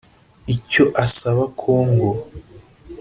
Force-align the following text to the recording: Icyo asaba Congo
Icyo 0.55 0.83
asaba 1.05 1.43
Congo 1.59 2.09